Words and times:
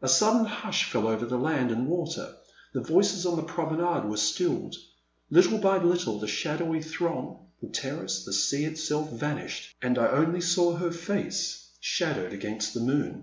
A 0.00 0.08
sudden 0.08 0.44
hush 0.44 0.90
fell 0.90 1.06
over 1.06 1.24
land 1.36 1.70
and 1.70 1.86
water, 1.86 2.34
the 2.74 2.80
voices 2.80 3.24
on 3.24 3.36
the 3.36 3.44
promenade 3.44 4.08
were 4.08 4.16
stilled; 4.16 4.74
little 5.30 5.56
by 5.58 5.76
little 5.78 6.18
the 6.18 6.26
shadowy 6.26 6.82
throng, 6.82 7.46
the 7.60 7.68
terrace, 7.68 8.24
the 8.24 8.32
sea 8.32 8.64
itself 8.64 9.10
vanished, 9.12 9.76
and 9.80 9.98
I 9.98 10.08
only 10.08 10.40
saw 10.40 10.74
her 10.74 10.90
face, 10.90 11.68
shadowed 11.78 12.32
against 12.32 12.74
the 12.74 12.80
moon. 12.80 13.20